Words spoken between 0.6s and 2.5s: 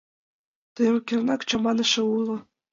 Тыйым кернак чаманыше уло...